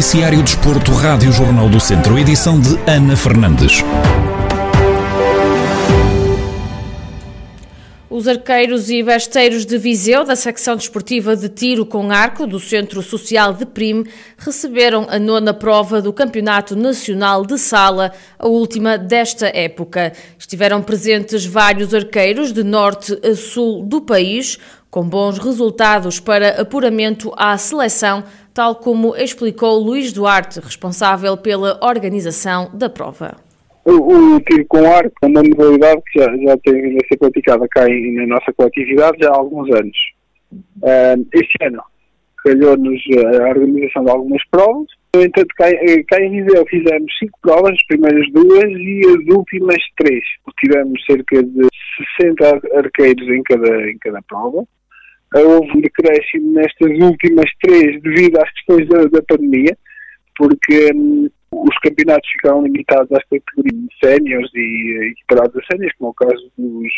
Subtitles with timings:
[0.00, 3.84] Noticiário Desporto, Rádio Jornal do Centro, edição de Ana Fernandes.
[8.08, 13.02] Os arqueiros e besteiros de Viseu, da secção desportiva de tiro com arco do Centro
[13.02, 14.06] Social de Prime,
[14.38, 20.14] receberam a nona prova do Campeonato Nacional de Sala, a última desta época.
[20.38, 24.58] Estiveram presentes vários arqueiros de norte a sul do país,
[24.90, 28.24] com bons resultados para apuramento à seleção,
[28.60, 33.38] tal como explicou Luís Duarte, responsável pela organização da prova.
[33.86, 37.66] O, o, tiro com arco é uma modalidade que já, já tem a ser praticada
[37.70, 39.96] cá em, na nossa coletividade já há alguns anos.
[40.52, 41.82] Uh, este ano
[42.44, 44.88] calhou-nos a organização de algumas provas.
[45.16, 45.64] No entanto, cá,
[46.08, 50.22] cá em Viseu fizemos cinco provas, as primeiras duas e as últimas três.
[50.58, 51.66] Tivemos cerca de
[52.20, 54.66] 60 arqueiros em cada, em cada prova.
[55.34, 59.76] Houve um decréscimo nestas últimas três devido às questões da, da pandemia,
[60.36, 66.08] porque hum, os campeonatos ficaram limitados às categorias de séniores e equiparados a séniores, como
[66.08, 66.92] é o caso dos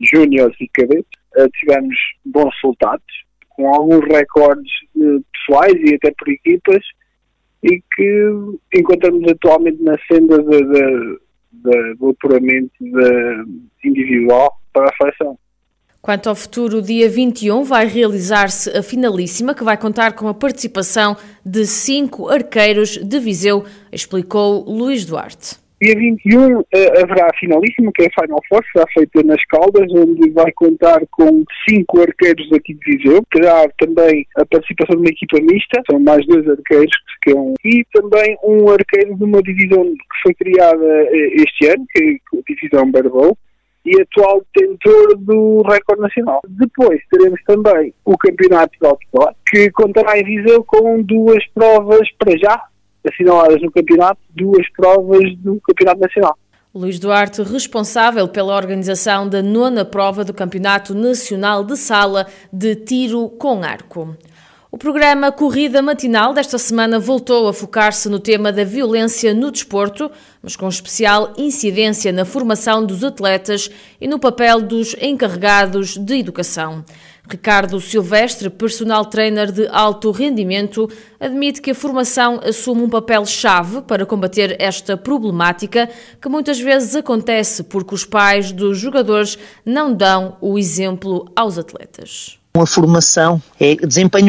[0.00, 1.20] júniores e cadetes.
[1.36, 6.84] Uh, tivemos bons resultados, com alguns recordes uh, pessoais e até por equipas,
[7.62, 8.30] e que
[8.74, 11.18] encontramos atualmente na senda de, de,
[11.52, 12.74] de, do apuramento
[13.82, 15.38] individual para a seleção.
[16.04, 21.16] Quanto ao futuro, dia 21 vai realizar-se a finalíssima, que vai contar com a participação
[21.42, 25.56] de cinco arqueiros de Viseu, explicou Luís Duarte.
[25.80, 29.42] Dia 21 uh, eh, haverá a finalíssima, que é a Final Four, será feita nas
[29.46, 33.22] Caldas, onde vai contar com cinco arqueiros aqui de Viseu.
[33.32, 37.82] Terá também a participação de uma equipa mista, são mais dois arqueiros que um, e
[37.94, 42.42] também um arqueiro de uma divisão que foi criada uh, este ano, que é a
[42.46, 43.38] divisão Barbou,
[43.84, 46.40] e atual detentor do recorde nacional.
[46.48, 52.36] Depois teremos também o Campeonato de Outdoor, que contará em Viseu com duas provas para
[52.38, 52.64] já
[53.06, 56.38] assinaladas no campeonato, duas provas do Campeonato Nacional.
[56.74, 63.28] Luís Duarte, responsável pela organização da nona prova do Campeonato Nacional de Sala de Tiro
[63.28, 64.16] com Arco.
[64.74, 70.10] O programa Corrida Matinal desta semana voltou a focar-se no tema da violência no desporto,
[70.42, 73.70] mas com especial incidência na formação dos atletas
[74.00, 76.84] e no papel dos encarregados de educação.
[77.30, 80.90] Ricardo Silvestre, personal trainer de alto rendimento,
[81.20, 85.88] admite que a formação assume um papel-chave para combater esta problemática
[86.20, 92.40] que muitas vezes acontece porque os pais dos jogadores não dão o exemplo aos atletas
[92.56, 93.76] a formação é,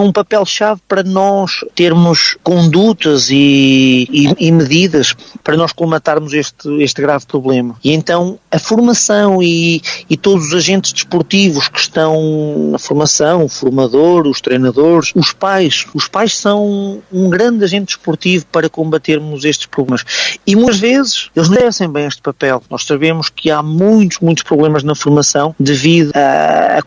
[0.00, 5.12] um papel-chave para nós termos condutas e, e, e, medidas
[5.42, 7.74] para nós colmatarmos este, este grave problema.
[7.82, 13.48] E então a formação e, e todos os agentes desportivos que estão na formação, o
[13.48, 19.66] formador, os treinadores, os pais, os pais são um grande agente desportivo para combatermos estes
[19.66, 20.04] problemas.
[20.46, 22.62] E muitas vezes eles não exercem bem este papel.
[22.70, 26.82] Nós sabemos que há muitos, muitos problemas na formação devido a, a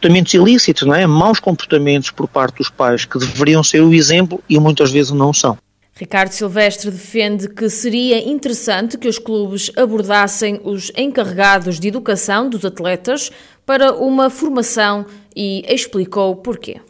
[0.00, 1.06] comportamentos ilícitos, não é?
[1.06, 5.32] Maus comportamentos por parte dos pais que deveriam ser o exemplo e muitas vezes não
[5.32, 5.58] são.
[5.94, 12.64] Ricardo Silvestre defende que seria interessante que os clubes abordassem os encarregados de educação dos
[12.64, 13.30] atletas
[13.66, 15.04] para uma formação
[15.36, 16.80] e explicou porquê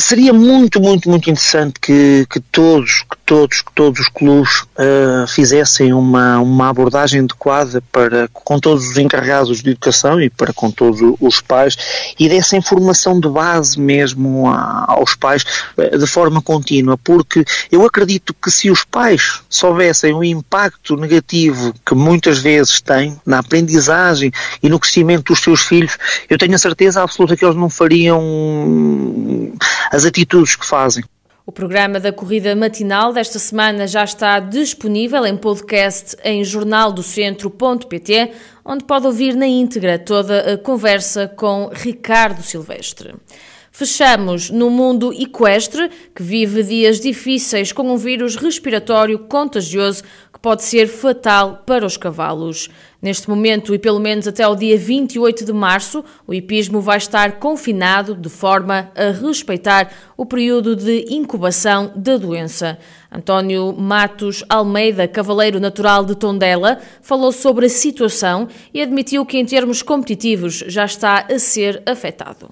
[0.00, 5.26] seria muito, muito, muito interessante que, que todos, que todos, que todos os clubes uh,
[5.28, 10.70] fizessem uma, uma abordagem adequada para, com todos os encarregados de educação e para com
[10.70, 11.76] todos os pais
[12.18, 15.44] e dessem formação de base mesmo a, aos pais
[15.76, 21.74] uh, de forma contínua, porque eu acredito que se os pais soubessem o impacto negativo
[21.84, 24.32] que muitas vezes têm na aprendizagem
[24.62, 25.96] e no crescimento dos seus filhos,
[26.28, 28.20] eu tenho a certeza absoluta que eles não fariam
[29.90, 31.04] as atitudes que fazem.
[31.44, 38.32] O programa da corrida matinal desta semana já está disponível em podcast em jornaldocentro.pt,
[38.64, 43.14] onde pode ouvir na íntegra toda a conversa com Ricardo Silvestre.
[43.72, 50.04] Fechamos no mundo equestre, que vive dias difíceis com um vírus respiratório contagioso
[50.42, 52.68] pode ser fatal para os cavalos.
[53.02, 57.38] Neste momento e pelo menos até o dia 28 de março, o hipismo vai estar
[57.38, 62.78] confinado de forma a respeitar o período de incubação da doença.
[63.10, 69.44] António Matos Almeida, cavaleiro natural de Tondela, falou sobre a situação e admitiu que, em
[69.44, 72.50] termos competitivos, já está a ser afetado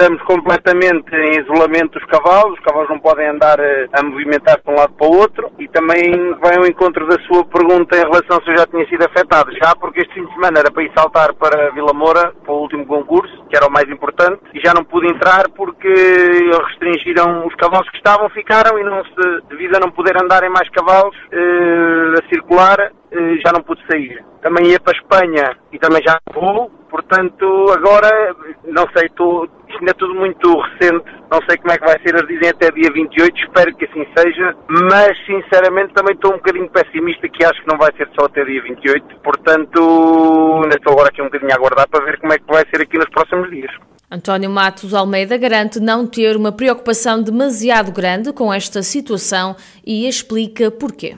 [0.00, 4.72] estamos completamente em isolamento dos cavalos, os cavalos não podem andar eh, a movimentar de
[4.72, 8.40] um lado para o outro e também vai ao encontro da sua pergunta em relação
[8.42, 9.52] se eu já tinha sido afetado.
[9.62, 12.62] Já porque este fim de semana era para ir saltar para Vila Moura, para o
[12.62, 15.92] último concurso, que era o mais importante, e já não pude entrar porque
[16.68, 20.50] restringiram os cavalos que estavam, ficaram e não se, devido a não poder andar em
[20.50, 24.24] mais cavalos eh, a circular, eh, já não pude sair.
[24.40, 27.44] Também ia para a Espanha e também já vou, portanto
[27.76, 29.46] agora não sei, estou,
[29.80, 32.70] ainda é tudo muito recente, não sei como é que vai ser, eles dizem até
[32.70, 37.60] dia 28, espero que assim seja, mas sinceramente também estou um bocadinho pessimista que acho
[37.62, 41.52] que não vai ser só até dia 28, portanto ainda estou agora aqui um bocadinho
[41.52, 43.70] a aguardar para ver como é que vai ser aqui nos próximos dias.
[44.10, 49.54] António Matos Almeida garante não ter uma preocupação demasiado grande com esta situação
[49.86, 51.16] e explica porquê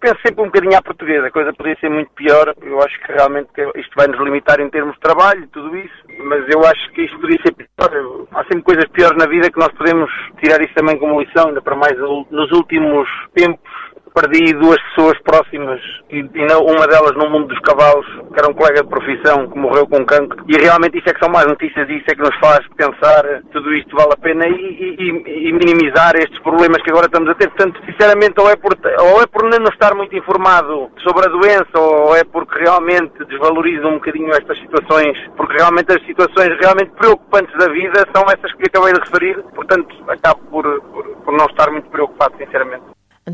[0.00, 2.54] penso sempre um bocadinho à portuguesa, a coisa podia ser muito pior.
[2.62, 6.04] Eu acho que realmente isto vai nos limitar em termos de trabalho e tudo isso,
[6.24, 8.26] mas eu acho que isto podia ser pior.
[8.32, 10.10] Há sempre coisas piores na vida que nós podemos
[10.42, 11.96] tirar isso também como lição, ainda para mais
[12.30, 13.69] nos últimos tempos
[14.14, 15.80] perdi duas pessoas próximas
[16.10, 19.86] e, uma delas no mundo dos cavalos, que era um colega de profissão que morreu
[19.86, 20.44] com cancro.
[20.48, 23.42] E realmente isso é que são mais notícias e isso é que nos faz pensar
[23.52, 27.34] tudo isto vale a pena e, e, e, minimizar estes problemas que agora estamos a
[27.34, 27.48] ter.
[27.48, 28.76] Portanto, sinceramente, ou é, por,
[29.14, 33.86] ou é por não estar muito informado sobre a doença ou é porque realmente desvalorizo
[33.86, 38.64] um bocadinho estas situações, porque realmente as situações realmente preocupantes da vida são essas que
[38.66, 39.42] acabei de referir.
[39.54, 42.89] Portanto, acabo por, por, por não estar muito preocupado, sinceramente.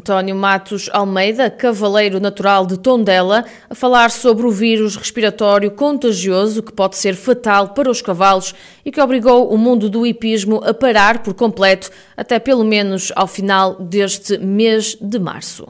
[0.07, 6.73] António Matos Almeida, cavaleiro natural de Tondela, a falar sobre o vírus respiratório contagioso que
[6.73, 8.55] pode ser fatal para os cavalos
[8.85, 13.27] e que obrigou o mundo do hipismo a parar por completo até pelo menos ao
[13.27, 15.67] final deste mês de março.